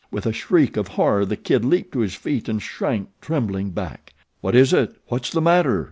With 0.09 0.25
a 0.25 0.33
shriek 0.33 0.77
of 0.77 0.87
horror 0.87 1.27
The 1.27 1.35
Kid 1.37 1.63
leaped 1.63 1.91
to 1.91 1.99
his 1.99 2.15
feet 2.15 2.49
and 2.49 2.59
shrank, 2.59 3.09
trembling, 3.21 3.69
back. 3.69 4.15
"What 4.39 4.55
is 4.55 4.73
it? 4.73 4.95
What's 5.09 5.29
the 5.31 5.41
matter?" 5.41 5.79